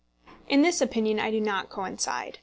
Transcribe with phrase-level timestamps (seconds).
[0.49, 2.39] In this opinion I do not coincide.